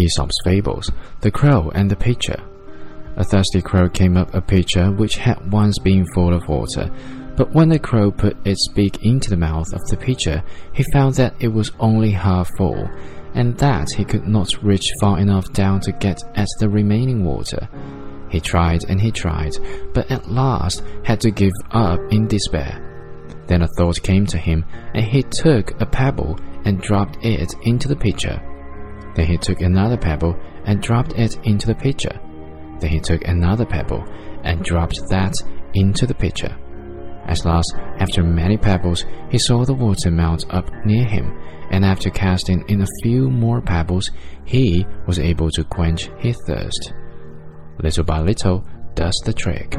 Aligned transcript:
Aesop's 0.00 0.38
Fables, 0.44 0.90
The 1.20 1.30
Crow 1.30 1.70
and 1.74 1.90
the 1.90 1.96
Pitcher. 1.96 2.40
A 3.16 3.24
thirsty 3.24 3.60
crow 3.60 3.88
came 3.88 4.16
up 4.16 4.32
a 4.34 4.40
pitcher 4.40 4.90
which 4.92 5.16
had 5.16 5.52
once 5.52 5.78
been 5.78 6.06
full 6.14 6.32
of 6.32 6.48
water, 6.48 6.90
but 7.36 7.52
when 7.52 7.68
the 7.68 7.78
crow 7.78 8.10
put 8.10 8.36
its 8.46 8.68
beak 8.68 9.04
into 9.04 9.30
the 9.30 9.36
mouth 9.36 9.72
of 9.72 9.80
the 9.88 9.96
pitcher, 9.96 10.42
he 10.72 10.82
found 10.92 11.14
that 11.14 11.34
it 11.40 11.48
was 11.48 11.72
only 11.80 12.10
half 12.12 12.48
full, 12.56 12.88
and 13.34 13.56
that 13.58 13.90
he 13.90 14.04
could 14.04 14.26
not 14.26 14.62
reach 14.62 14.86
far 15.00 15.18
enough 15.18 15.52
down 15.52 15.80
to 15.80 15.92
get 15.92 16.22
at 16.34 16.48
the 16.60 16.68
remaining 16.68 17.24
water. 17.24 17.68
He 18.30 18.40
tried 18.40 18.84
and 18.88 19.00
he 19.00 19.10
tried, 19.10 19.52
but 19.92 20.10
at 20.10 20.30
last 20.30 20.82
had 21.04 21.20
to 21.22 21.30
give 21.30 21.52
up 21.72 22.00
in 22.10 22.26
despair. 22.26 22.86
Then 23.48 23.62
a 23.62 23.68
thought 23.76 24.02
came 24.02 24.24
to 24.26 24.38
him, 24.38 24.64
and 24.94 25.04
he 25.04 25.24
took 25.24 25.78
a 25.80 25.86
pebble 25.86 26.38
and 26.64 26.80
dropped 26.80 27.18
it 27.24 27.52
into 27.64 27.88
the 27.88 27.96
pitcher. 27.96 28.40
Then 29.14 29.26
he 29.26 29.36
took 29.36 29.60
another 29.60 29.96
pebble 29.96 30.36
and 30.64 30.82
dropped 30.82 31.12
it 31.12 31.38
into 31.44 31.66
the 31.66 31.74
pitcher. 31.74 32.18
Then 32.80 32.90
he 32.90 33.00
took 33.00 33.26
another 33.26 33.66
pebble 33.66 34.04
and 34.42 34.64
dropped 34.64 35.00
that 35.08 35.34
into 35.74 36.06
the 36.06 36.14
pitcher. 36.14 36.56
At 37.26 37.44
last, 37.44 37.74
after 37.98 38.22
many 38.22 38.56
pebbles, 38.56 39.04
he 39.30 39.38
saw 39.38 39.64
the 39.64 39.74
water 39.74 40.10
mount 40.10 40.46
up 40.50 40.68
near 40.84 41.04
him, 41.04 41.38
and 41.70 41.84
after 41.84 42.10
casting 42.10 42.64
in 42.68 42.82
a 42.82 43.02
few 43.02 43.30
more 43.30 43.60
pebbles, 43.60 44.10
he 44.44 44.86
was 45.06 45.18
able 45.18 45.50
to 45.50 45.64
quench 45.64 46.10
his 46.18 46.36
thirst. 46.46 46.92
Little 47.82 48.04
by 48.04 48.20
little 48.20 48.66
does 48.94 49.20
the 49.24 49.32
trick. 49.32 49.76